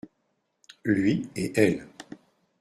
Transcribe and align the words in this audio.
Lui 0.83 1.29
et 1.35 1.53
elle. 1.59 1.85